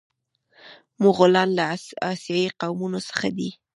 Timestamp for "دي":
3.37-3.49